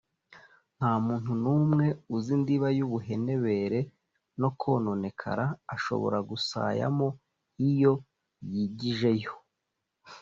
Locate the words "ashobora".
5.75-6.17